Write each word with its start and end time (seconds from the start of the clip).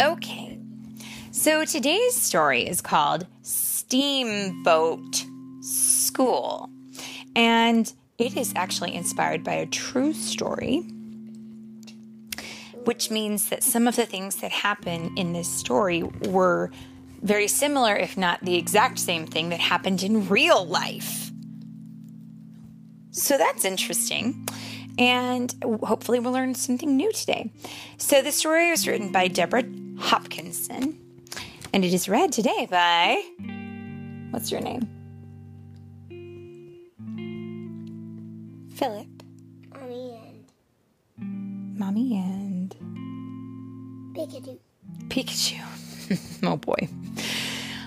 Okay, 0.00 0.58
so 1.30 1.64
today's 1.64 2.16
story 2.16 2.66
is 2.66 2.80
called 2.80 3.26
Steamboat 3.42 5.24
School, 5.60 6.70
and 7.36 7.92
it 8.16 8.36
is 8.36 8.52
actually 8.56 8.94
inspired 8.94 9.44
by 9.44 9.52
a 9.52 9.66
true 9.66 10.12
story, 10.14 10.78
which 12.84 13.10
means 13.10 13.50
that 13.50 13.62
some 13.62 13.86
of 13.86 13.96
the 13.96 14.06
things 14.06 14.36
that 14.36 14.50
happen 14.50 15.12
in 15.16 15.34
this 15.34 15.48
story 15.48 16.02
were 16.02 16.70
very 17.22 17.46
similar, 17.46 17.94
if 17.94 18.16
not 18.16 18.40
the 18.42 18.56
exact 18.56 18.98
same 18.98 19.26
thing 19.26 19.50
that 19.50 19.60
happened 19.60 20.02
in 20.02 20.28
real 20.28 20.64
life. 20.64 21.30
So 23.10 23.36
that's 23.36 23.64
interesting. 23.64 24.48
And 24.98 25.54
hopefully, 25.82 26.20
we'll 26.20 26.32
learn 26.32 26.54
something 26.54 26.96
new 26.96 27.12
today. 27.12 27.50
So, 27.96 28.22
the 28.22 28.32
story 28.32 28.70
was 28.70 28.86
written 28.86 29.10
by 29.10 29.28
Deborah 29.28 29.64
Hopkinson, 29.98 30.98
and 31.72 31.84
it 31.84 31.94
is 31.94 32.08
read 32.08 32.32
today 32.32 32.66
by. 32.70 33.22
What's 34.30 34.50
your 34.50 34.60
name? 34.60 34.88
Philip. 38.74 39.06
Mommy 39.74 40.18
and 41.18 41.78
Mommy 41.78 42.16
and 42.16 42.76
Pikachu. 44.16 44.58
Pikachu. 45.08 46.40
oh 46.42 46.56
boy. 46.56 46.88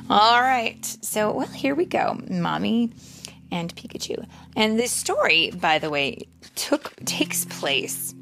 All 0.10 0.42
right. 0.42 0.86
So, 1.02 1.32
well, 1.32 1.48
here 1.48 1.76
we 1.76 1.86
go. 1.86 2.20
Mommy 2.30 2.92
and 3.52 3.76
Pikachu. 3.76 4.26
And 4.56 4.80
this 4.80 4.92
story, 4.92 5.52
by 5.52 5.80
the 5.80 5.90
way, 5.90 6.28
took 6.56 6.96
takes 7.06 7.46
place 7.46 8.14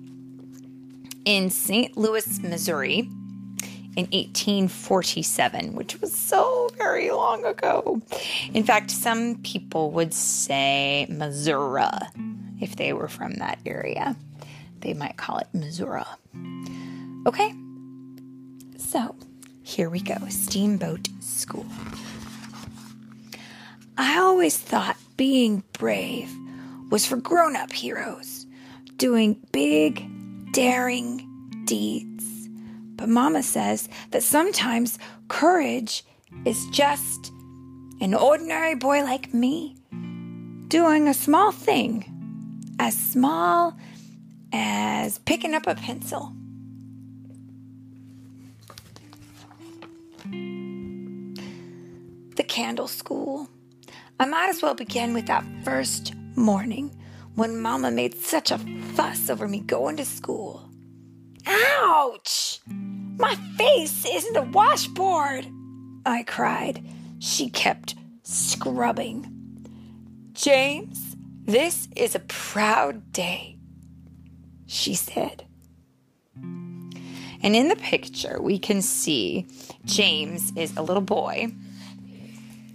in 1.25 1.49
St. 1.49 1.95
Louis, 1.95 2.39
Missouri 2.41 3.09
in 3.95 4.05
1847, 4.07 5.75
which 5.75 6.01
was 6.01 6.12
so 6.12 6.70
very 6.77 7.12
long 7.12 7.45
ago. 7.45 8.01
In 8.53 8.63
fact, 8.63 8.90
some 8.91 9.37
people 9.43 9.91
would 9.91 10.13
say 10.13 11.05
Missouri 11.09 11.84
if 12.59 12.75
they 12.75 12.91
were 12.93 13.07
from 13.07 13.35
that 13.35 13.59
area. 13.65 14.15
They 14.79 14.93
might 14.93 15.18
call 15.18 15.37
it 15.37 15.47
Missouri. 15.53 16.03
Okay, 17.27 17.53
so 18.77 19.15
here 19.62 19.90
we 19.90 20.01
go 20.01 20.18
Steamboat 20.27 21.07
School. 21.21 21.65
I 23.97 24.18
always 24.18 24.57
thought 24.57 24.97
being 25.18 25.63
brave 25.73 26.35
was 26.94 27.08
for 27.08 27.18
grown 27.18 27.55
up 27.55 27.74
heroes, 27.74 28.46
doing 28.98 29.36
big, 29.52 30.08
daring 30.52 31.27
deeds. 31.66 32.48
But 32.98 33.10
Mama 33.10 33.41
says 33.41 33.90
that 34.12 34.22
sometimes 34.22 34.99
courage 35.27 36.05
is 36.46 36.68
just 36.68 37.32
an 37.99 38.14
ordinary 38.14 38.76
boy 38.76 39.02
like 39.02 39.34
me 39.34 39.76
doing 40.68 41.08
a 41.08 41.16
small 41.16 41.52
thing, 41.52 42.05
as 42.77 42.96
small 42.96 43.76
as 44.52 45.18
picking 45.18 45.55
up 45.55 45.66
a 45.66 45.74
pencil. 45.74 46.32
The 52.36 52.44
candle 52.48 52.88
school. 52.88 53.49
I 54.20 54.26
might 54.26 54.49
as 54.49 54.62
well 54.62 54.76
begin 54.76 55.16
with 55.16 55.26
that 55.26 55.44
first 55.64 56.14
morning 56.35 56.95
when 57.35 57.59
Mama 57.59 57.91
made 57.91 58.15
such 58.15 58.51
a 58.51 58.57
fuss 58.93 59.29
over 59.29 59.48
me 59.48 59.59
going 59.59 59.98
to 59.98 60.05
school. 60.05 60.70
Ouch! 61.45 62.59
My 62.67 63.35
face 63.57 64.06
isn't 64.06 64.38
a 64.38 64.44
washboard! 64.44 65.47
I 66.06 66.23
cried. 66.23 66.85
She 67.19 67.50
kept 67.50 67.96
scrubbing. 68.24 69.30
James, 70.34 71.16
this 71.46 71.88
is 71.96 72.16
a 72.16 72.19
proud 72.19 73.12
day, 73.13 73.58
she 74.66 74.96
said. 74.96 75.46
And 77.44 77.56
in 77.56 77.68
the 77.68 77.75
picture, 77.75 78.41
we 78.41 78.58
can 78.58 78.81
see 78.81 79.47
James 79.85 80.53
is 80.56 80.75
a 80.78 80.81
little 80.81 81.02
boy. 81.02 81.53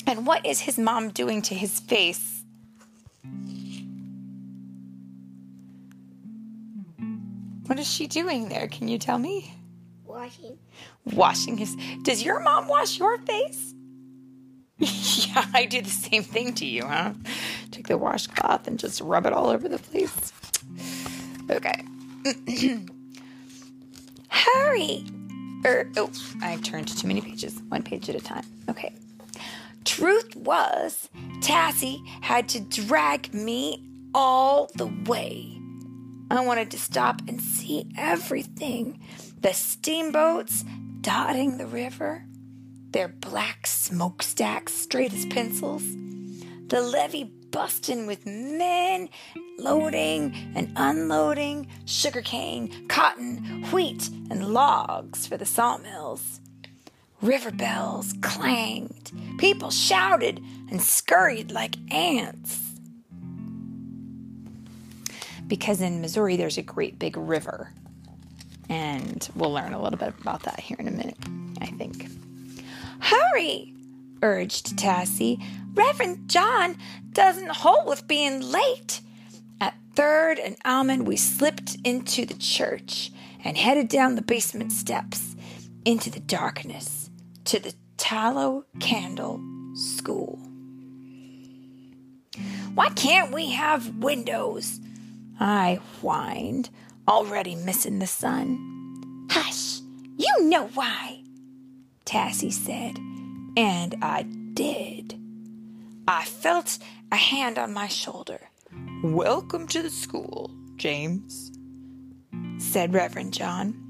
And 0.06 0.26
what 0.26 0.44
is 0.44 0.60
his 0.60 0.78
mom 0.78 1.10
doing 1.10 1.42
to 1.42 1.54
his 1.54 1.80
face? 1.80 2.37
What 7.66 7.78
is 7.78 7.86
she 7.86 8.06
doing 8.06 8.48
there? 8.48 8.66
Can 8.66 8.88
you 8.88 8.98
tell 8.98 9.18
me? 9.18 9.54
Washing. 10.04 10.58
Washing 11.04 11.58
his. 11.58 11.76
Does 12.02 12.22
your 12.22 12.40
mom 12.40 12.66
wash 12.66 12.98
your 12.98 13.18
face? 13.18 13.74
yeah, 14.78 15.44
I 15.52 15.66
do 15.66 15.82
the 15.82 15.90
same 15.90 16.22
thing 16.22 16.54
to 16.54 16.64
you, 16.64 16.84
huh? 16.84 17.12
Take 17.70 17.88
the 17.88 17.98
washcloth 17.98 18.66
and 18.66 18.78
just 18.78 19.00
rub 19.00 19.26
it 19.26 19.32
all 19.32 19.48
over 19.48 19.68
the 19.68 19.78
place. 19.78 20.32
Okay. 21.50 21.84
Hurry! 24.28 25.04
Er, 25.66 25.90
oh, 25.96 26.10
I've 26.40 26.62
turned 26.62 26.88
too 26.88 27.08
many 27.08 27.20
pages, 27.20 27.60
one 27.68 27.82
page 27.82 28.08
at 28.08 28.14
a 28.14 28.20
time. 28.20 28.44
Okay. 28.68 28.94
Truth 29.88 30.36
was, 30.36 31.08
Tassie 31.40 32.06
had 32.20 32.46
to 32.50 32.60
drag 32.60 33.32
me 33.32 33.88
all 34.14 34.70
the 34.76 34.92
way. 35.06 35.58
I 36.30 36.44
wanted 36.44 36.70
to 36.72 36.78
stop 36.78 37.22
and 37.26 37.40
see 37.40 37.90
everything 37.96 39.00
the 39.40 39.54
steamboats 39.54 40.62
dotting 41.00 41.56
the 41.56 41.66
river, 41.66 42.26
their 42.90 43.08
black 43.08 43.66
smokestacks 43.66 44.74
straight 44.74 45.14
as 45.14 45.24
pencils, 45.24 45.82
the 46.66 46.82
levee 46.82 47.32
busting 47.50 48.06
with 48.06 48.26
men 48.26 49.08
loading 49.58 50.52
and 50.54 50.70
unloading 50.76 51.66
sugarcane, 51.86 52.86
cotton, 52.88 53.64
wheat, 53.72 54.10
and 54.28 54.52
logs 54.52 55.26
for 55.26 55.38
the 55.38 55.46
sawmills. 55.46 56.42
River 57.20 57.50
bells 57.50 58.14
clanged, 58.22 59.10
people 59.38 59.70
shouted 59.70 60.40
and 60.70 60.80
scurried 60.80 61.50
like 61.50 61.74
ants. 61.92 62.60
Because 65.48 65.80
in 65.80 66.00
Missouri, 66.00 66.36
there's 66.36 66.58
a 66.58 66.62
great 66.62 66.98
big 66.98 67.16
river. 67.16 67.72
And 68.68 69.28
we'll 69.34 69.52
learn 69.52 69.72
a 69.72 69.82
little 69.82 69.98
bit 69.98 70.14
about 70.20 70.44
that 70.44 70.60
here 70.60 70.76
in 70.78 70.86
a 70.86 70.92
minute, 70.92 71.16
I 71.60 71.66
think. 71.66 72.08
Hurry, 73.00 73.74
urged 74.22 74.76
Tassie. 74.76 75.42
Reverend 75.74 76.28
John 76.28 76.76
doesn't 77.12 77.50
hold 77.50 77.88
with 77.88 78.06
being 78.06 78.42
late. 78.42 79.00
At 79.60 79.74
Third 79.96 80.38
and 80.38 80.56
Almond, 80.64 81.06
we 81.06 81.16
slipped 81.16 81.78
into 81.82 82.24
the 82.26 82.34
church 82.34 83.10
and 83.42 83.56
headed 83.56 83.88
down 83.88 84.14
the 84.14 84.22
basement 84.22 84.70
steps 84.70 85.27
into 85.88 86.10
the 86.10 86.20
darkness 86.20 87.08
to 87.46 87.58
the 87.58 87.72
tallow 87.96 88.62
candle 88.78 89.40
school. 89.74 90.38
Why 92.74 92.90
can't 92.90 93.32
we 93.32 93.52
have 93.52 93.96
windows? 93.96 94.80
I 95.40 95.80
whined, 96.02 96.68
already 97.08 97.54
missing 97.54 98.00
the 98.00 98.06
sun. 98.06 99.26
Hush, 99.30 99.80
you 100.18 100.44
know 100.44 100.66
why, 100.74 101.22
Tassie 102.04 102.52
said, 102.52 102.98
and 103.56 103.96
I 104.02 104.24
did. 104.52 105.18
I 106.06 106.26
felt 106.26 106.76
a 107.10 107.16
hand 107.16 107.58
on 107.58 107.72
my 107.72 107.88
shoulder. 107.88 108.50
Welcome 109.02 109.66
to 109.68 109.80
the 109.80 109.88
school, 109.88 110.50
James, 110.76 111.50
said 112.58 112.92
Reverend 112.92 113.32
John. 113.32 113.87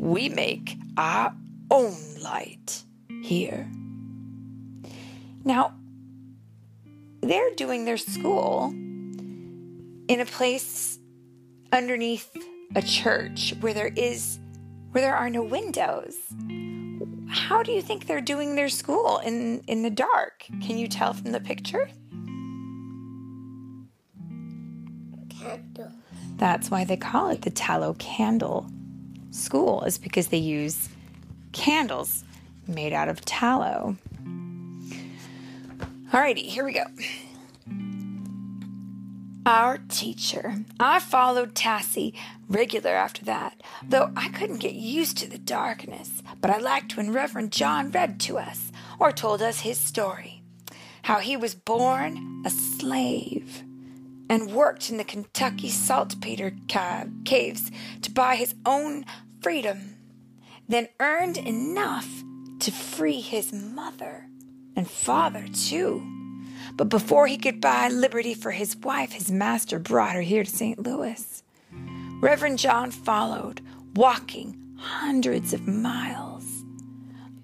We 0.00 0.30
make 0.30 0.78
our 0.96 1.34
own 1.70 1.94
light 2.22 2.84
here. 3.22 3.70
Now, 5.44 5.74
they're 7.20 7.54
doing 7.54 7.84
their 7.84 7.98
school 7.98 8.70
in 8.70 10.20
a 10.20 10.24
place 10.24 10.98
underneath 11.70 12.34
a 12.74 12.80
church 12.80 13.52
where 13.60 13.74
there 13.74 13.92
is 13.94 14.38
where 14.92 15.02
there 15.02 15.14
are 15.14 15.28
no 15.28 15.42
windows. 15.42 16.16
How 17.28 17.62
do 17.62 17.70
you 17.70 17.82
think 17.82 18.06
they're 18.06 18.22
doing 18.22 18.54
their 18.54 18.70
school 18.70 19.18
in 19.18 19.60
in 19.66 19.82
the 19.82 19.90
dark? 19.90 20.46
Can 20.62 20.78
you 20.78 20.88
tell 20.88 21.12
from 21.12 21.32
the 21.32 21.40
picture? 21.40 21.90
Candle. 25.28 25.92
That's 26.38 26.70
why 26.70 26.84
they 26.84 26.96
call 26.96 27.28
it 27.28 27.42
the 27.42 27.50
tallow 27.50 27.92
candle 27.98 28.66
school, 29.30 29.82
is 29.84 29.98
because 29.98 30.28
they 30.28 30.38
use 30.38 30.88
candles 31.52 32.24
made 32.66 32.92
out 32.92 33.08
of 33.08 33.24
tallow. 33.24 33.96
Alrighty, 36.12 36.46
here 36.46 36.64
we 36.64 36.72
go. 36.72 36.84
our 39.46 39.78
teacher. 39.88 40.56
I 40.78 40.98
followed 41.00 41.54
Tassie 41.54 42.14
regular 42.48 42.90
after 42.90 43.24
that, 43.24 43.60
though 43.88 44.12
I 44.16 44.28
couldn't 44.28 44.58
get 44.58 44.74
used 44.74 45.16
to 45.18 45.28
the 45.28 45.38
darkness. 45.38 46.22
But 46.40 46.50
I 46.50 46.58
liked 46.58 46.96
when 46.96 47.12
Reverend 47.12 47.52
John 47.52 47.90
read 47.90 48.20
to 48.20 48.38
us 48.38 48.70
or 48.98 49.12
told 49.12 49.40
us 49.40 49.60
his 49.60 49.78
story. 49.78 50.42
How 51.02 51.18
he 51.18 51.36
was 51.36 51.54
born 51.54 52.42
a 52.44 52.50
slave 52.50 53.64
and 54.30 54.52
worked 54.52 54.88
in 54.88 54.96
the 54.96 55.04
Kentucky 55.04 55.68
saltpeter 55.68 56.52
ca- 56.68 57.06
caves 57.24 57.70
to 58.00 58.12
buy 58.12 58.36
his 58.36 58.54
own 58.64 59.04
freedom, 59.42 59.96
then 60.68 60.88
earned 61.00 61.36
enough 61.36 62.08
to 62.60 62.70
free 62.70 63.20
his 63.20 63.52
mother 63.52 64.28
and 64.76 64.88
father, 64.88 65.46
too. 65.48 66.06
But 66.76 66.88
before 66.88 67.26
he 67.26 67.36
could 67.36 67.60
buy 67.60 67.88
liberty 67.88 68.32
for 68.34 68.52
his 68.52 68.76
wife, 68.76 69.12
his 69.12 69.32
master 69.32 69.80
brought 69.80 70.14
her 70.14 70.20
here 70.20 70.44
to 70.44 70.50
St. 70.50 70.78
Louis. 70.78 71.42
Reverend 72.20 72.60
John 72.60 72.92
followed, 72.92 73.60
walking 73.96 74.76
hundreds 74.78 75.52
of 75.52 75.66
miles. 75.66 76.44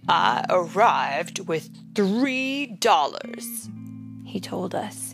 I 0.09 0.45
arrived 0.49 1.49
with 1.49 1.69
three 1.97 2.67
dollars, 2.67 3.69
he 4.25 4.39
told 4.39 4.75
us. 4.75 5.06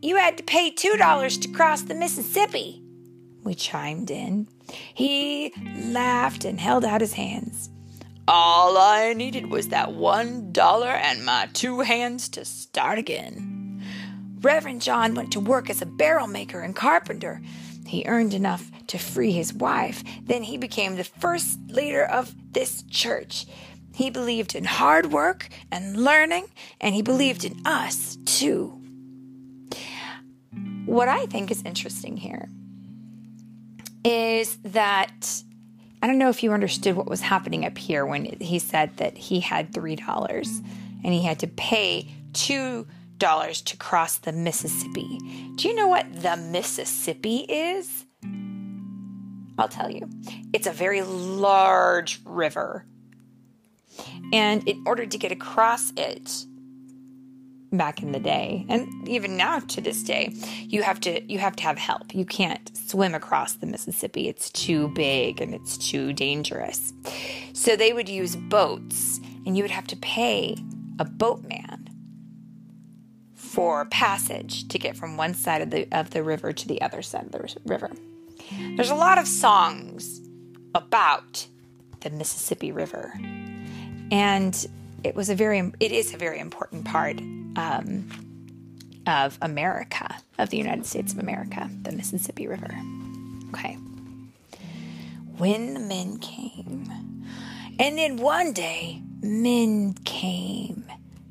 You 0.00 0.16
had 0.16 0.36
to 0.36 0.44
pay 0.44 0.70
two 0.70 0.96
dollars 0.96 1.36
to 1.38 1.48
cross 1.48 1.82
the 1.82 1.94
Mississippi, 1.94 2.82
we 3.42 3.54
chimed 3.54 4.10
in. 4.10 4.46
He 4.94 5.52
laughed 5.76 6.44
and 6.44 6.60
held 6.60 6.84
out 6.84 7.00
his 7.00 7.14
hands. 7.14 7.70
All 8.28 8.76
I 8.76 9.12
needed 9.14 9.50
was 9.50 9.68
that 9.68 9.94
one 9.94 10.52
dollar 10.52 10.90
and 10.90 11.24
my 11.24 11.48
two 11.52 11.80
hands 11.80 12.28
to 12.30 12.44
start 12.44 12.98
again. 12.98 13.82
Reverend 14.40 14.82
John 14.82 15.14
went 15.14 15.32
to 15.32 15.40
work 15.40 15.68
as 15.68 15.82
a 15.82 15.86
barrel 15.86 16.28
maker 16.28 16.60
and 16.60 16.76
carpenter. 16.76 17.40
He 17.86 18.04
earned 18.06 18.34
enough 18.34 18.70
to 18.88 18.98
free 18.98 19.32
his 19.32 19.52
wife. 19.52 20.04
Then 20.22 20.44
he 20.44 20.58
became 20.58 20.94
the 20.94 21.04
first 21.04 21.58
leader 21.68 22.04
of 22.04 22.34
this 22.52 22.82
church. 22.82 23.46
He 23.94 24.10
believed 24.10 24.54
in 24.54 24.64
hard 24.64 25.10
work 25.10 25.48
and 25.72 26.04
learning, 26.04 26.46
and 26.80 26.94
he 26.94 27.02
believed 27.02 27.44
in 27.44 27.66
us 27.66 28.16
too. 28.26 28.77
What 30.88 31.08
I 31.08 31.26
think 31.26 31.50
is 31.50 31.62
interesting 31.66 32.16
here 32.16 32.48
is 34.02 34.56
that 34.64 35.42
I 36.00 36.06
don't 36.06 36.16
know 36.16 36.30
if 36.30 36.42
you 36.42 36.54
understood 36.54 36.96
what 36.96 37.06
was 37.06 37.20
happening 37.20 37.66
up 37.66 37.76
here 37.76 38.06
when 38.06 38.24
he 38.24 38.58
said 38.58 38.96
that 38.96 39.18
he 39.18 39.40
had 39.40 39.70
$3 39.70 40.64
and 41.04 41.12
he 41.12 41.22
had 41.22 41.40
to 41.40 41.46
pay 41.46 42.08
$2 42.32 42.86
to 43.64 43.76
cross 43.76 44.16
the 44.16 44.32
Mississippi. 44.32 45.18
Do 45.56 45.68
you 45.68 45.74
know 45.74 45.88
what 45.88 46.06
the 46.22 46.38
Mississippi 46.38 47.40
is? 47.40 48.06
I'll 49.58 49.68
tell 49.68 49.90
you. 49.90 50.08
It's 50.54 50.66
a 50.66 50.72
very 50.72 51.02
large 51.02 52.22
river. 52.24 52.86
And 54.32 54.66
in 54.66 54.82
order 54.86 55.04
to 55.04 55.18
get 55.18 55.32
across 55.32 55.92
it, 55.98 56.46
back 57.72 58.02
in 58.02 58.12
the 58.12 58.20
day. 58.20 58.64
And 58.68 59.08
even 59.08 59.36
now 59.36 59.58
to 59.58 59.80
this 59.80 60.02
day 60.02 60.34
you 60.62 60.82
have 60.82 61.00
to 61.00 61.22
you 61.30 61.38
have 61.38 61.56
to 61.56 61.62
have 61.64 61.78
help. 61.78 62.14
You 62.14 62.24
can't 62.24 62.70
swim 62.76 63.14
across 63.14 63.54
the 63.54 63.66
mississippi. 63.66 64.28
It's 64.28 64.50
too 64.50 64.88
big 64.88 65.40
and 65.40 65.54
it's 65.54 65.76
too 65.76 66.12
dangerous. 66.12 66.92
So 67.52 67.76
they 67.76 67.92
would 67.92 68.08
use 68.08 68.36
boats 68.36 69.20
and 69.46 69.56
you 69.56 69.62
would 69.64 69.70
have 69.70 69.86
to 69.88 69.96
pay 69.96 70.56
a 70.98 71.04
boatman 71.04 71.88
for 73.34 73.86
passage 73.86 74.68
to 74.68 74.78
get 74.78 74.96
from 74.96 75.16
one 75.16 75.34
side 75.34 75.62
of 75.62 75.70
the 75.70 75.88
of 75.92 76.10
the 76.10 76.22
river 76.22 76.52
to 76.52 76.68
the 76.68 76.80
other 76.82 77.02
side 77.02 77.26
of 77.26 77.32
the 77.32 77.56
river. 77.64 77.90
There's 78.76 78.90
a 78.90 78.94
lot 78.94 79.18
of 79.18 79.26
songs 79.26 80.20
about 80.74 81.46
the 82.00 82.10
mississippi 82.10 82.72
river. 82.72 83.12
And 84.10 84.66
it 85.04 85.14
was 85.14 85.30
a 85.30 85.34
very 85.34 85.72
it 85.80 85.92
is 85.92 86.14
a 86.14 86.16
very 86.16 86.38
important 86.38 86.84
part 86.84 87.18
um, 87.56 88.08
of 89.06 89.38
America, 89.40 90.16
of 90.38 90.50
the 90.50 90.56
United 90.56 90.86
States 90.86 91.12
of 91.12 91.18
America, 91.18 91.70
the 91.82 91.92
Mississippi 91.92 92.46
River. 92.46 92.70
Okay. 93.50 93.74
When 95.36 95.74
the 95.74 95.80
men 95.80 96.18
came, 96.18 96.90
and 97.78 97.96
then 97.96 98.16
one 98.16 98.52
day, 98.52 99.02
men 99.22 99.94
came. 100.04 100.84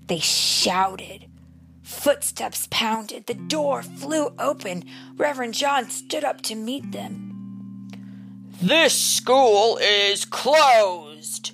They 0.08 0.20
shouted. 0.20 1.26
Footsteps 1.84 2.68
pounded. 2.72 3.28
The 3.28 3.34
door 3.34 3.84
flew 3.84 4.34
open. 4.40 4.86
Reverend 5.16 5.54
John 5.54 5.90
stood 5.90 6.24
up 6.24 6.42
to 6.44 6.56
meet 6.56 6.92
them. 6.92 7.90
This 8.62 8.94
school 8.94 9.78
is 9.78 10.26
closed, 10.26 11.52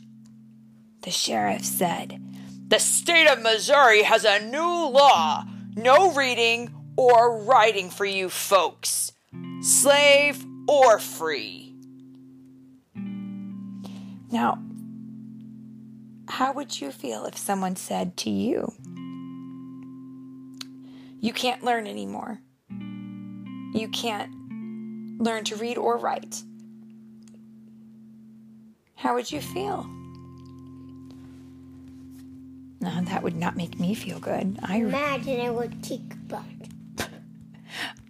the 1.03 1.11
sheriff 1.11 1.63
said. 1.63 2.19
The 2.67 2.79
state 2.79 3.27
of 3.27 3.41
Missouri 3.41 4.03
has 4.03 4.25
a 4.25 4.39
new 4.39 4.89
law 4.89 5.45
no 5.75 6.13
reading 6.13 6.73
or 6.97 7.39
writing 7.43 7.89
for 7.89 8.05
you 8.05 8.29
folks, 8.29 9.11
slave 9.61 10.45
or 10.67 10.99
free. 10.99 11.73
Now, 14.31 14.59
how 16.27 16.53
would 16.53 16.79
you 16.79 16.91
feel 16.91 17.25
if 17.25 17.37
someone 17.37 17.75
said 17.75 18.17
to 18.17 18.29
you, 18.29 18.71
You 21.19 21.33
can't 21.33 21.63
learn 21.63 21.87
anymore? 21.87 22.39
You 22.69 23.87
can't 23.91 24.31
learn 25.19 25.43
to 25.45 25.55
read 25.55 25.77
or 25.77 25.97
write? 25.97 26.43
How 28.95 29.15
would 29.15 29.31
you 29.31 29.41
feel? 29.41 29.87
No, 32.83 33.01
that 33.03 33.23
would 33.23 33.37
not 33.37 33.55
make 33.55 33.79
me 33.79 33.95
feel 33.95 34.19
good. 34.19 34.59
I 34.61 34.79
imagine 34.79 35.39
it 35.39 35.53
would 35.53 35.81
kick 35.81 36.01
butt. 36.27 36.43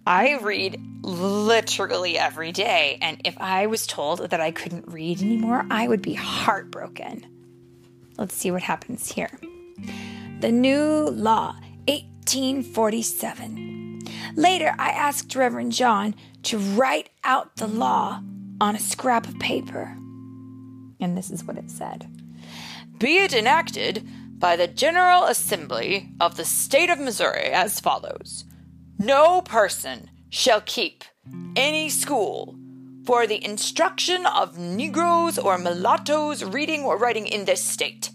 I 0.04 0.36
read 0.38 0.80
literally 1.02 2.18
every 2.18 2.50
day, 2.50 2.98
and 3.00 3.20
if 3.24 3.38
I 3.38 3.66
was 3.66 3.86
told 3.86 4.30
that 4.30 4.40
I 4.40 4.50
couldn't 4.50 4.88
read 4.88 5.22
anymore, 5.22 5.64
I 5.70 5.86
would 5.86 6.02
be 6.02 6.14
heartbroken. 6.14 7.24
Let's 8.18 8.34
see 8.34 8.50
what 8.50 8.62
happens 8.62 9.12
here. 9.12 9.30
The 10.40 10.50
new 10.50 11.08
law, 11.08 11.54
1847. 11.86 14.00
Later, 14.34 14.74
I 14.76 14.90
asked 14.90 15.36
Reverend 15.36 15.70
John 15.70 16.16
to 16.42 16.58
write 16.58 17.10
out 17.22 17.54
the 17.56 17.68
law 17.68 18.20
on 18.60 18.74
a 18.74 18.80
scrap 18.80 19.28
of 19.28 19.38
paper. 19.38 19.96
And 20.98 21.16
this 21.16 21.30
is 21.30 21.44
what 21.44 21.58
it 21.58 21.70
said 21.70 22.08
Be 22.98 23.18
it 23.18 23.32
enacted 23.32 24.04
by 24.44 24.56
the 24.56 24.68
General 24.68 25.24
Assembly 25.24 26.10
of 26.20 26.36
the 26.36 26.44
State 26.44 26.90
of 26.90 26.98
Missouri 26.98 27.46
as 27.46 27.80
follows 27.80 28.44
No 28.98 29.40
person 29.40 30.10
shall 30.28 30.60
keep 30.60 31.02
any 31.56 31.88
school 31.88 32.54
for 33.06 33.26
the 33.26 33.42
instruction 33.42 34.26
of 34.26 34.58
Negroes 34.58 35.38
or 35.38 35.56
mulattoes 35.56 36.44
reading 36.44 36.82
or 36.82 36.98
writing 36.98 37.26
in 37.26 37.46
this 37.46 37.64
state. 37.64 38.10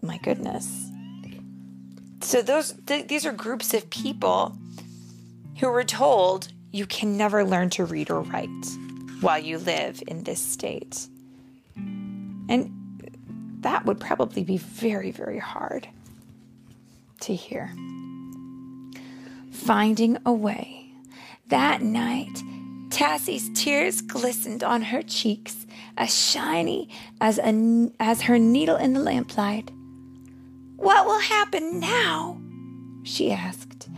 My 0.00 0.16
goodness. 0.22 0.90
So 2.22 2.40
those 2.40 2.72
th- 2.86 3.08
these 3.08 3.26
are 3.26 3.32
groups 3.32 3.74
of 3.74 3.90
people 3.90 4.56
who 5.58 5.68
were 5.68 5.84
told 5.84 6.48
you 6.72 6.86
can 6.86 7.18
never 7.18 7.44
learn 7.44 7.68
to 7.76 7.84
read 7.84 8.10
or 8.10 8.22
write 8.22 8.66
while 9.20 9.38
you 9.38 9.58
live 9.58 10.02
in 10.06 10.24
this 10.24 10.40
state. 10.40 11.08
And 12.48 12.75
that 13.66 13.84
would 13.84 13.98
probably 13.98 14.44
be 14.44 14.58
very, 14.58 15.10
very 15.10 15.40
hard 15.40 15.88
to 17.18 17.34
hear. 17.34 17.74
Finding 19.50 20.18
a 20.24 20.32
way. 20.32 20.92
That 21.48 21.82
night, 21.82 22.40
Tassie's 22.90 23.50
tears 23.60 24.02
glistened 24.02 24.62
on 24.62 24.82
her 24.82 25.02
cheeks, 25.02 25.66
as 25.96 26.16
shiny 26.16 26.88
as, 27.20 27.40
a, 27.40 27.90
as 27.98 28.22
her 28.22 28.38
needle 28.38 28.76
in 28.76 28.92
the 28.92 29.00
lamplight. 29.00 29.72
What 30.76 31.04
will 31.04 31.18
happen 31.18 31.80
now? 31.80 32.40
she 33.02 33.32
asked. 33.32 33.88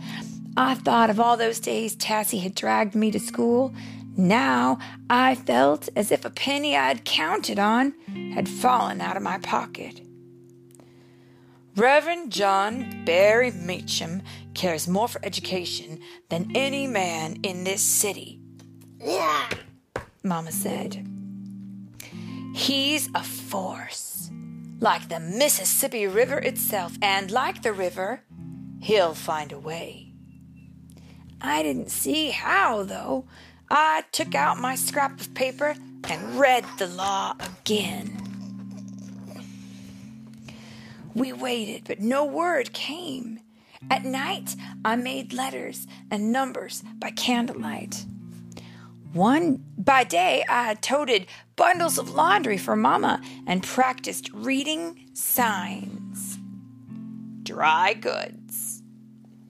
I 0.57 0.73
thought 0.73 1.11
of 1.11 1.19
all 1.19 1.37
those 1.37 1.59
days 1.59 1.95
Tassie 1.95 2.41
had 2.41 2.55
dragged 2.55 2.95
me 2.95 3.11
to 3.11 3.19
school 3.19 3.71
now 4.17 4.79
I 5.09 5.35
felt 5.35 5.89
as 5.95 6.11
if 6.11 6.25
a 6.25 6.29
penny 6.29 6.75
I'd 6.75 7.05
counted 7.05 7.59
on 7.59 7.93
had 8.33 8.49
fallen 8.49 9.01
out 9.01 9.17
of 9.17 9.23
my 9.23 9.37
pocket. 9.39 10.01
Reverend 11.75 12.31
John 12.31 13.03
Berry 13.05 13.51
Meachum 13.51 14.21
cares 14.53 14.87
more 14.87 15.07
for 15.07 15.23
education 15.23 15.99
than 16.29 16.51
any 16.53 16.87
man 16.87 17.37
in 17.43 17.63
this 17.63 17.81
city, 17.81 18.41
Yeah, 18.99 19.47
Mama 20.23 20.51
said. 20.51 21.07
He's 22.53 23.09
a 23.15 23.23
force, 23.23 24.29
like 24.81 25.07
the 25.07 25.21
Mississippi 25.21 26.07
River 26.07 26.39
itself, 26.39 26.97
and 27.01 27.31
like 27.31 27.61
the 27.61 27.71
river, 27.71 28.23
he'll 28.81 29.13
find 29.13 29.53
a 29.53 29.59
way. 29.59 30.11
I 31.41 31.63
didn't 31.63 31.91
see 31.91 32.31
how, 32.31 32.83
though. 32.83 33.25
I 33.69 34.03
took 34.11 34.33
out 34.33 34.57
my 34.57 34.75
scrap 34.75 35.19
of 35.21 35.33
paper 35.35 35.75
and 36.05 36.39
read 36.39 36.65
the 36.77 36.87
law 36.87 37.35
again. 37.39 38.15
We 41.13 41.33
waited, 41.33 41.83
but 41.85 41.99
no 41.99 42.25
word 42.25 42.73
came. 42.73 43.41
At 43.91 44.05
night, 44.05 44.55
I 44.83 44.95
made 44.95 45.33
letters 45.33 45.85
and 46.09 46.31
numbers 46.31 46.83
by 46.97 47.11
candlelight. 47.11 48.05
One 49.13 49.63
by 49.77 50.03
day, 50.03 50.45
I 50.47 50.75
toted 50.75 51.27
bundles 51.55 51.97
of 51.97 52.11
laundry 52.11 52.57
for 52.57 52.75
Mama 52.75 53.21
and 53.47 53.63
practiced 53.63 54.31
reading 54.33 55.09
signs. 55.13 56.37
Dry 57.43 57.93
goods, 57.93 58.83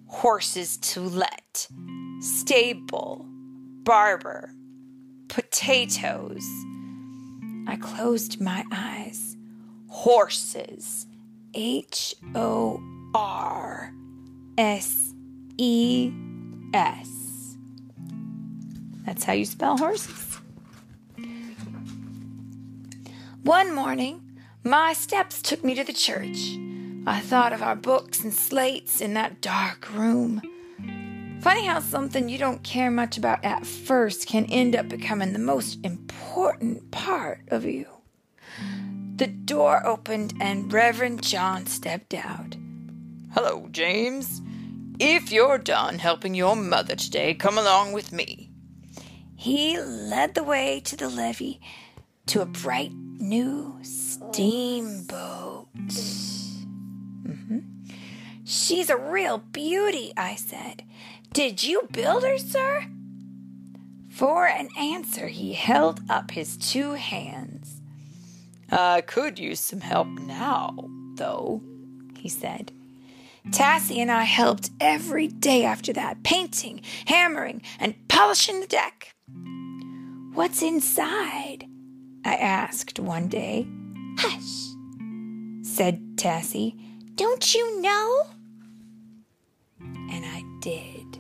horses 0.07 0.77
to 0.77 1.01
let, 1.01 1.67
stable, 2.21 3.28
barber, 3.89 4.53
potatoes. 5.29 6.46
I 7.65 7.75
closed 7.81 8.39
my 8.39 8.63
eyes. 8.72 9.36
Horses. 9.88 11.08
H 11.55 12.13
O 12.36 12.79
R 13.15 13.91
S 14.60 15.15
E 15.58 16.12
S. 16.72 17.58
That's 19.08 19.24
how 19.24 19.34
you 19.34 19.46
spell 19.46 19.75
horses. 19.75 20.38
One 23.41 23.74
morning, 23.74 24.22
my 24.63 24.93
steps 24.93 25.41
took 25.41 25.63
me 25.63 25.74
to 25.74 25.84
the 25.84 25.93
church. 25.93 26.60
I 27.08 27.22
thought 27.22 27.53
of 27.53 27.63
our 27.63 27.75
books 27.75 28.24
and 28.24 28.31
slates 28.31 29.01
in 29.01 29.15
that 29.15 29.41
dark 29.41 29.91
room. 29.96 30.43
Funny 31.41 31.65
how 31.65 31.79
something 31.79 32.27
you 32.27 32.38
don't 32.38 32.62
care 32.63 32.91
much 32.91 33.17
about 33.17 33.46
at 33.46 33.65
first 33.65 34.27
can 34.27 34.46
end 34.46 34.75
up 34.75 34.89
becoming 34.89 35.31
the 35.31 35.39
most 35.39 35.79
important 35.86 36.91
part 36.91 37.39
of 37.48 37.63
you. 37.63 37.86
The 39.15 39.27
door 39.27 39.86
opened 39.86 40.34
and 40.41 40.72
Reverend 40.72 41.24
John 41.24 41.65
stepped 41.65 42.13
out. 42.13 42.58
Hello, 43.34 43.69
James. 43.72 44.41
If 45.00 45.31
you're 45.31 45.58
done 45.58 46.00
helping 46.00 46.36
your 46.36 46.58
mother 46.58 46.96
today, 46.96 47.34
come 47.36 47.58
along 47.58 47.93
with 47.93 48.12
me. 48.12 48.51
He 49.36 49.79
led 49.79 50.36
the 50.36 50.43
way 50.43 50.81
to 50.81 50.98
the 50.98 51.08
levee 51.08 51.62
to 52.25 52.41
a 52.41 52.46
bright 52.46 52.91
new 52.93 53.79
steamboat. 53.81 55.67
Mm-hmm. 57.25 57.59
She's 58.51 58.89
a 58.89 58.98
real 58.98 59.38
beauty, 59.38 60.12
I 60.18 60.34
said. 60.34 60.82
Did 61.34 61.63
you 61.63 61.88
build 61.91 62.24
her, 62.24 62.39
sir? 62.39 62.88
For 64.10 64.48
an 64.48 64.70
answer, 64.75 65.27
he 65.27 65.53
held 65.53 66.01
up 66.10 66.32
his 66.32 66.58
two 66.58 66.94
hands. 66.94 67.79
I 68.72 69.01
could 69.01 69.38
use 69.38 69.60
some 69.60 69.82
help 69.82 70.08
now, 70.08 70.89
though, 71.13 71.62
he 72.18 72.27
said. 72.27 72.72
Tassie 73.50 73.98
and 73.98 74.12
I 74.12 74.24
helped 74.24 74.72
every 74.79 75.27
day 75.27 75.63
after 75.63 75.94
that, 75.94 76.24
painting, 76.24 76.82
hammering, 77.06 77.62
and 77.79 77.94
polishing 78.08 78.62
the 78.62 78.68
deck. 78.68 79.13
What's 80.34 80.63
inside? 80.63 81.68
I 82.25 82.34
asked 82.34 82.98
one 82.98 83.27
day. 83.27 83.68
Hush, 84.18 84.74
said 85.62 86.15
Tassie. 86.15 86.74
Don't 87.13 87.53
you 87.53 87.79
know? 87.79 88.24
Did. 90.60 91.20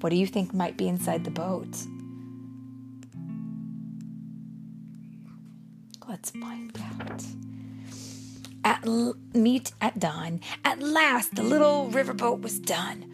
What 0.00 0.10
do 0.10 0.16
you 0.16 0.26
think 0.26 0.52
might 0.52 0.76
be 0.76 0.88
inside 0.88 1.24
the 1.24 1.30
boat? 1.30 1.68
Let's 6.08 6.30
find 6.30 6.76
out. 7.00 7.22
At 8.64 8.84
l- 8.86 9.16
meet 9.34 9.72
at 9.80 9.98
dawn, 9.98 10.40
at 10.64 10.80
last 10.80 11.34
the 11.36 11.42
little 11.42 11.88
riverboat 11.90 12.40
was 12.40 12.58
done. 12.58 13.04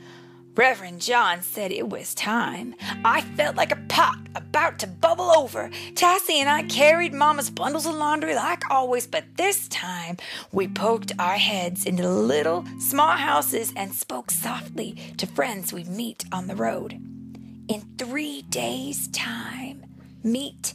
Reverend 0.57 1.01
John 1.01 1.43
said 1.43 1.73
it 1.73 1.89
was 1.89 2.15
time. 2.15 2.77
I 3.05 3.23
felt 3.23 3.57
like 3.57 3.73
a 3.73 3.83
pot 3.89 4.19
about 4.37 4.79
to 4.79 4.87
bubble 4.87 5.33
over. 5.33 5.69
Tassie 5.95 6.37
and 6.37 6.49
I 6.49 6.63
carried 6.63 7.13
Mama's 7.13 7.51
bundles 7.51 7.87
of 7.87 7.97
laundry 7.97 8.37
like 8.37 8.63
always, 8.71 9.05
but 9.05 9.25
this 9.37 9.67
time 9.67 10.17
we 10.53 10.69
poked 10.69 11.11
our 11.19 11.39
heads 11.39 11.85
into 11.85 12.09
little 12.09 12.65
small 12.79 13.17
houses 13.17 13.73
and 13.75 13.93
spoke 13.93 14.31
softly 14.31 14.97
to 15.17 15.27
friends 15.27 15.73
we 15.73 15.83
meet 15.85 16.25
on 16.31 16.47
the 16.47 16.55
road. 16.55 16.93
In 17.67 17.83
three 17.99 18.43
days' 18.43 19.09
time, 19.09 19.85
meet 20.23 20.75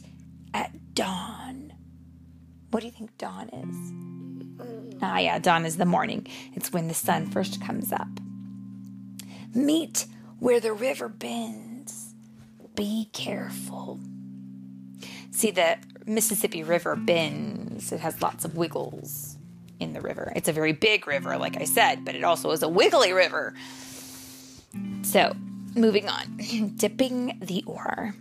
at 0.52 0.94
dawn. 0.94 1.72
What 2.70 2.80
do 2.80 2.86
you 2.86 2.92
think 2.92 3.16
dawn 3.16 3.48
is? 3.48 4.98
Ah, 5.00 5.18
yeah, 5.20 5.38
dawn 5.38 5.64
is 5.64 5.78
the 5.78 5.86
morning. 5.86 6.26
It's 6.52 6.70
when 6.70 6.86
the 6.86 6.94
sun 6.94 7.30
first 7.30 7.62
comes 7.62 7.92
up. 7.92 8.19
Meet 9.54 10.06
where 10.38 10.60
the 10.60 10.72
river 10.72 11.08
bends. 11.08 12.14
Be 12.74 13.08
careful. 13.12 14.00
See, 15.30 15.50
the 15.50 15.78
Mississippi 16.06 16.62
River 16.62 16.96
bends, 16.96 17.92
it 17.92 18.00
has 18.00 18.20
lots 18.20 18.44
of 18.44 18.56
wiggles 18.56 19.36
in 19.78 19.92
the 19.92 20.00
river. 20.00 20.32
It's 20.36 20.48
a 20.48 20.52
very 20.52 20.72
big 20.72 21.06
river, 21.06 21.36
like 21.36 21.56
I 21.56 21.64
said, 21.64 22.04
but 22.04 22.14
it 22.14 22.24
also 22.24 22.50
is 22.50 22.62
a 22.62 22.68
wiggly 22.68 23.12
river. 23.12 23.54
So, 25.02 25.34
moving 25.74 26.08
on, 26.08 26.40
dipping 26.76 27.38
the 27.40 27.64
oar. 27.66 28.14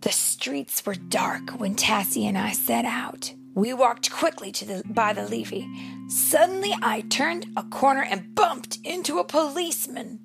The 0.00 0.12
streets 0.12 0.84
were 0.86 0.94
dark 0.94 1.50
when 1.58 1.74
Tassie 1.74 2.24
and 2.24 2.38
I 2.38 2.52
set 2.52 2.84
out. 2.84 3.32
We 3.56 3.72
walked 3.72 4.10
quickly 4.10 4.52
to 4.52 4.66
the 4.66 4.82
by 4.84 5.14
the 5.14 5.22
levee. 5.22 5.66
Suddenly 6.08 6.74
I 6.82 7.00
turned 7.00 7.46
a 7.56 7.62
corner 7.62 8.02
and 8.02 8.34
bumped 8.34 8.78
into 8.84 9.18
a 9.18 9.24
policeman. 9.24 10.20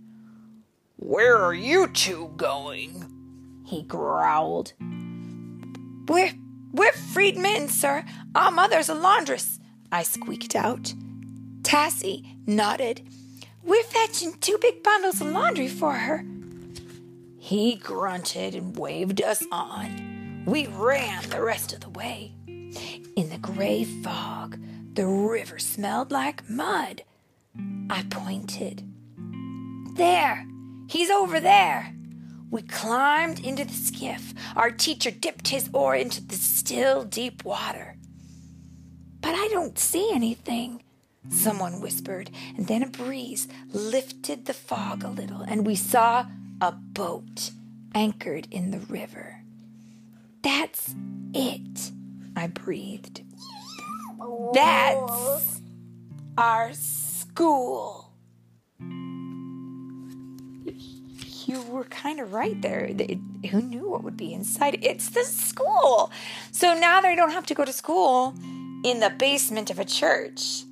Where 0.98 1.38
are 1.38 1.54
you 1.54 1.88
two 1.88 2.34
going? 2.36 3.10
He 3.66 3.84
growled. 3.84 4.74
We're 6.10 6.34
we're 6.74 6.92
freedmen, 6.92 7.70
sir. 7.70 8.04
Our 8.36 8.52
mother's 8.52 8.90
a 8.90 8.96
laundress, 8.96 9.62
I 9.94 10.04
squeaked 10.04 10.54
out. 10.54 10.94
Tassie 11.62 12.26
nodded. 12.46 13.02
We're 13.64 13.84
fetching 13.84 14.34
two 14.42 14.58
big 14.60 14.84
bundles 14.84 15.22
of 15.22 15.28
laundry 15.28 15.70
for 15.70 15.94
her. 15.94 16.26
He 17.38 17.76
grunted 17.76 18.56
and 18.56 18.78
waved 18.78 19.22
us 19.22 19.42
on. 19.54 20.44
We 20.46 20.68
ran 20.68 21.30
the 21.30 21.42
rest 21.42 21.72
of 21.72 21.80
the 21.80 21.90
way. 21.92 22.34
In 23.16 23.30
the 23.30 23.38
gray 23.38 23.84
fog, 23.84 24.58
the 24.94 25.06
river 25.06 25.60
smelled 25.60 26.12
like 26.12 26.50
mud. 26.50 27.04
I 27.90 28.04
pointed. 28.10 28.84
There! 29.96 30.46
He's 30.88 31.10
over 31.10 31.40
there! 31.40 31.94
We 32.50 32.62
climbed 32.64 33.40
into 33.40 33.64
the 33.64 33.74
skiff. 33.74 34.34
Our 34.56 34.72
teacher 34.72 35.12
dipped 35.12 35.48
his 35.48 35.70
oar 35.74 35.96
into 35.96 36.22
the 36.22 36.36
still, 36.36 37.06
deep 37.06 37.46
water. 37.46 37.96
But 39.22 39.36
I 39.36 39.48
don't 39.52 39.80
see 39.80 40.12
anything, 40.14 40.84
someone 41.30 41.80
whispered, 41.80 42.30
and 42.58 42.68
then 42.68 42.84
a 42.84 42.88
breeze 42.88 43.48
lifted 43.72 44.46
the 44.46 44.54
fog 44.54 45.04
a 45.04 45.10
little, 45.10 45.42
and 45.42 45.66
we 45.66 45.76
saw 45.76 46.26
a 46.60 46.72
boat 46.72 47.52
anchored 47.96 48.48
in 48.52 48.72
the 48.72 48.80
river. 48.80 49.42
That's 50.42 50.94
it, 51.34 51.92
I 52.36 52.48
breathed. 52.48 53.22
That's 54.54 55.62
our 56.38 56.74
school. 56.74 58.12
You 61.46 61.62
were 61.70 61.84
kind 61.86 62.20
of 62.20 62.34
right 62.34 62.62
there. 62.62 62.86
It- 62.86 63.20
who 63.50 63.62
knew 63.62 63.90
what 63.90 64.04
would 64.04 64.16
be 64.18 64.34
inside? 64.34 64.80
It's 64.84 65.10
the 65.10 65.24
school. 65.24 66.12
So 66.52 66.74
now 66.74 67.02
they 67.02 67.16
don't 67.16 67.32
have 67.32 67.46
to 67.48 67.54
go 67.54 67.66
to 67.66 67.74
school 67.74 68.34
in 68.84 69.00
the 69.00 69.10
basement 69.10 69.70
of 69.70 69.80
a 69.80 69.86
church 69.86 70.64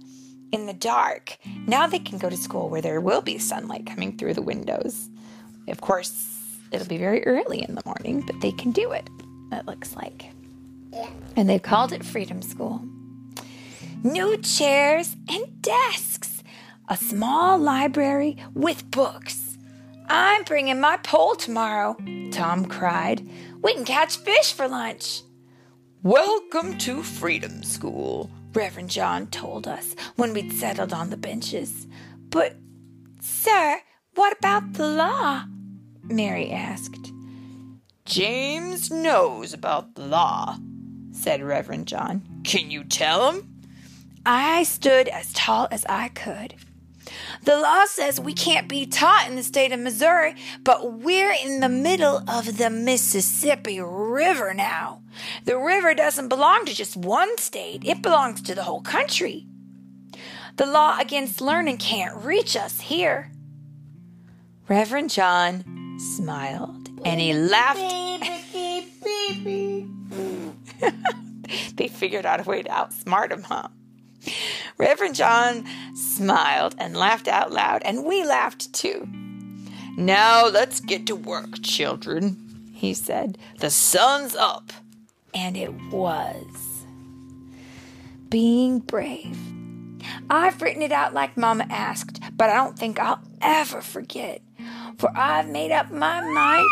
in 0.51 0.65
the 0.67 0.73
dark. 0.73 1.37
Now 1.67 1.87
they 1.87 1.99
can 1.99 2.17
go 2.17 2.29
to 2.29 2.37
school 2.37 2.69
where 2.69 2.81
there 2.81 3.01
will 3.01 3.21
be 3.21 3.37
sunlight 3.37 3.85
coming 3.85 4.17
through 4.17 4.35
the 4.35 4.41
windows. 4.41 5.09
Of 5.67 5.81
course, 5.81 6.13
it'll 6.71 6.87
be 6.87 6.97
very 6.97 7.25
early 7.25 7.61
in 7.67 7.75
the 7.75 7.81
morning, 7.85 8.21
but 8.25 8.39
they 8.41 8.51
can 8.51 8.71
do 8.71 8.91
it, 8.91 9.09
it 9.51 9.65
looks 9.65 9.95
like. 9.95 10.31
And 11.35 11.49
they've 11.49 11.61
called 11.61 11.91
it 11.91 12.03
Freedom 12.03 12.41
School. 12.41 12.83
New 14.03 14.37
chairs 14.37 15.15
and 15.29 15.61
desks, 15.61 16.43
a 16.87 16.97
small 16.97 17.57
library 17.57 18.37
with 18.53 18.89
books. 18.91 19.57
I'm 20.07 20.43
bringing 20.43 20.79
my 20.79 20.97
pole 20.97 21.35
tomorrow, 21.35 21.95
Tom 22.31 22.65
cried. 22.65 23.27
We 23.61 23.73
can 23.73 23.85
catch 23.85 24.17
fish 24.17 24.53
for 24.53 24.67
lunch. 24.67 25.21
Welcome 26.01 26.77
to 26.79 27.03
Freedom 27.03 27.61
School. 27.61 28.31
Reverend 28.53 28.89
John 28.89 29.27
told 29.27 29.67
us 29.67 29.95
when 30.15 30.33
we'd 30.33 30.53
settled 30.53 30.93
on 30.93 31.09
the 31.09 31.17
benches. 31.17 31.87
But, 32.29 32.55
sir, 33.21 33.81
what 34.15 34.37
about 34.37 34.73
the 34.73 34.87
law? 34.87 35.43
Mary 36.03 36.51
asked. 36.51 37.11
James 38.05 38.89
knows 38.89 39.53
about 39.53 39.93
the 39.93 40.01
law, 40.01 40.57
said 41.19 41.43
Reverend 41.43 41.87
John. 41.87 42.23
Can 42.43 42.71
you 42.71 42.83
tell 42.83 43.31
him? 43.31 43.61
I 44.25 44.63
stood 44.63 45.07
as 45.07 45.33
tall 45.33 45.67
as 45.71 45.85
I 45.85 46.09
could. 46.09 46.55
The 47.43 47.57
law 47.57 47.85
says 47.85 48.19
we 48.19 48.33
can't 48.33 48.67
be 48.67 48.85
taught 48.85 49.27
in 49.27 49.35
the 49.35 49.43
state 49.43 49.71
of 49.71 49.79
Missouri, 49.79 50.35
but 50.63 50.93
we're 50.93 51.31
in 51.31 51.59
the 51.59 51.69
middle 51.69 52.23
of 52.29 52.57
the 52.57 52.69
Mississippi 52.69 53.79
River 53.81 54.53
now. 54.53 55.01
The 55.45 55.57
river 55.57 55.93
doesn't 55.93 56.29
belong 56.29 56.65
to 56.65 56.75
just 56.75 56.95
one 56.95 57.37
state, 57.37 57.83
it 57.85 58.01
belongs 58.01 58.41
to 58.43 58.55
the 58.55 58.63
whole 58.63 58.81
country. 58.81 59.47
The 60.57 60.65
law 60.65 60.97
against 60.99 61.41
learning 61.41 61.77
can't 61.77 62.15
reach 62.23 62.55
us 62.55 62.81
here. 62.81 63.31
Reverend 64.67 65.09
John 65.09 65.97
smiled 66.15 66.89
and 67.05 67.19
he 67.19 67.33
laughed. 67.33 67.79
They 71.75 71.87
figured 71.87 72.25
out 72.25 72.39
a 72.39 72.49
way 72.49 72.63
to 72.63 72.69
outsmart 72.69 73.31
him, 73.31 73.43
huh? 73.43 73.67
Reverend 74.77 75.15
John 75.15 75.65
smiled 75.95 76.75
and 76.77 76.95
laughed 76.95 77.27
out 77.27 77.51
loud, 77.51 77.81
and 77.83 78.05
we 78.05 78.23
laughed 78.23 78.71
too. 78.73 79.07
Now 79.97 80.47
let's 80.47 80.79
get 80.79 81.05
to 81.07 81.15
work, 81.15 81.61
children, 81.61 82.71
he 82.73 82.93
said. 82.93 83.37
The 83.59 83.69
sun's 83.69 84.35
up. 84.35 84.71
And 85.33 85.57
it 85.57 85.73
was. 85.91 86.85
Being 88.29 88.79
brave. 88.79 89.37
I've 90.29 90.61
written 90.61 90.81
it 90.81 90.91
out 90.91 91.13
like 91.13 91.37
Mama 91.37 91.65
asked, 91.69 92.21
but 92.35 92.49
I 92.49 92.55
don't 92.55 92.77
think 92.77 92.99
I'll 92.99 93.21
ever 93.41 93.81
forget, 93.81 94.41
for 94.97 95.15
I've 95.15 95.49
made 95.49 95.71
up 95.71 95.91
my 95.91 96.21
mind 96.21 96.67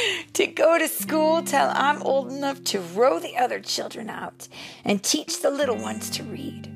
to 0.32 0.46
go 0.46 0.78
to 0.78 0.88
school 0.88 1.42
till 1.42 1.68
I'm 1.72 2.02
old 2.02 2.32
enough 2.32 2.62
to 2.64 2.80
row 2.80 3.18
the 3.18 3.36
other 3.36 3.60
children 3.60 4.08
out 4.08 4.48
and 4.84 5.02
teach 5.02 5.42
the 5.42 5.50
little 5.50 5.76
ones 5.76 6.10
to 6.10 6.22
read. 6.22 6.68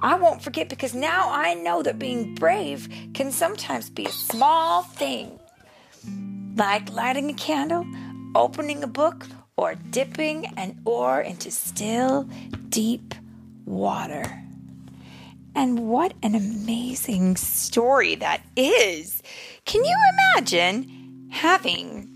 I 0.00 0.16
won't 0.16 0.42
forget 0.42 0.68
because 0.68 0.94
now 0.94 1.28
I 1.30 1.54
know 1.54 1.82
that 1.82 1.98
being 1.98 2.34
brave 2.34 2.88
can 3.14 3.32
sometimes 3.32 3.90
be 3.90 4.06
a 4.06 4.10
small 4.10 4.82
thing, 4.82 5.38
like 6.56 6.92
lighting 6.92 7.30
a 7.30 7.34
candle, 7.34 7.86
opening 8.34 8.82
a 8.82 8.88
book, 8.88 9.26
or 9.56 9.76
dipping 9.90 10.46
an 10.56 10.80
oar 10.84 11.20
into 11.20 11.50
still, 11.50 12.28
deep 12.68 13.14
water. 13.64 14.40
And 15.54 15.88
what 15.88 16.14
an 16.22 16.34
amazing 16.34 17.36
story 17.36 18.16
that 18.16 18.42
is! 18.56 19.22
Can 19.64 19.84
you 19.84 19.96
imagine 20.34 21.28
having 21.30 22.13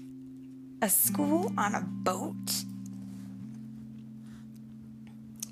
a 0.80 0.88
school 0.88 1.52
on 1.58 1.74
a 1.74 1.82
boat 1.82 2.64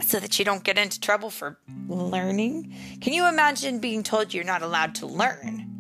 so 0.01 0.21
that 0.21 0.39
you 0.39 0.45
don't 0.45 0.63
get 0.63 0.79
into 0.79 1.01
trouble 1.01 1.31
for 1.31 1.59
learning. 1.89 2.73
Can 3.01 3.13
you 3.13 3.27
imagine 3.29 3.81
being 3.81 4.03
told 4.03 4.33
you're 4.33 4.45
not 4.45 4.63
allowed 4.63 4.95
to 4.97 5.07
learn? 5.07 5.73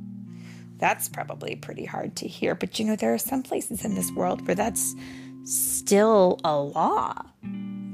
That's 0.78 1.08
probably 1.08 1.56
pretty 1.56 1.84
hard 1.84 2.16
to 2.16 2.28
hear, 2.28 2.54
but 2.54 2.78
you 2.78 2.84
know, 2.84 2.96
there 2.96 3.14
are 3.14 3.18
some 3.18 3.42
places 3.42 3.84
in 3.84 3.94
this 3.94 4.10
world 4.12 4.46
where 4.46 4.54
that's 4.54 4.94
still 5.44 6.40
a 6.44 6.58
law. 6.58 7.22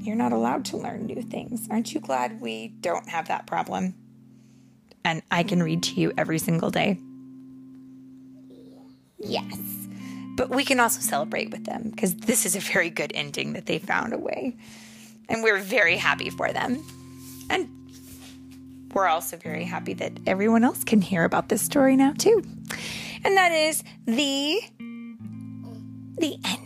You're 0.01 0.17
not 0.17 0.33
allowed 0.33 0.65
to 0.67 0.77
learn 0.77 1.07
new 1.07 1.23
things. 1.23 1.69
Aren't 1.71 1.95
you 1.95 2.01
glad 2.01 2.41
we 2.41 2.69
don't 2.81 3.09
have 3.09 3.29
that 3.29 3.47
problem? 3.47 3.95
And 5.05 5.23
I 5.31 5.43
can 5.43 5.63
read 5.63 5.83
to 5.85 6.01
you 6.01 6.13
every 6.17 6.39
single 6.39 6.71
day. 6.71 6.99
Yes. 9.19 9.82
But 10.37 10.51
we 10.51 10.65
can 10.65 10.81
also 10.81 11.01
celebrate 11.01 11.51
with 11.51 11.65
them 11.65 11.91
because 11.91 12.15
this 12.15 12.47
is 12.47 12.57
a 12.57 12.61
very 12.61 12.91
good 12.91 13.13
ending 13.15 13.53
that 13.53 13.67
they 13.67 13.79
found 13.79 14.13
a 14.13 14.19
way. 14.19 14.57
And 15.29 15.43
we're 15.43 15.61
very 15.61 15.97
happy 15.97 16.31
for 16.31 16.53
them. 16.53 16.83
And 17.51 17.69
we're 18.95 19.09
also 19.09 19.37
very 19.37 19.65
happy 19.65 19.95
that 19.95 20.13
everyone 20.27 20.65
else 20.65 20.85
can 20.85 21.01
hear 21.01 21.25
about 21.25 21.49
this 21.49 21.63
story 21.63 21.97
now 21.97 22.13
too. 22.13 22.43
And 23.25 23.37
that 23.37 23.53
is 23.53 23.85
the 24.07 24.61
the 26.19 26.39
end. 26.45 26.62